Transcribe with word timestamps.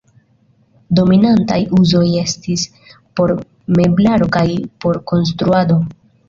Dominantaj 0.99 1.59
uzoj 1.79 2.01
estis 2.21 2.63
por 3.21 3.35
meblaro 3.81 4.31
kaj 4.39 4.45
por 4.87 4.99
konstruado. 5.13 5.79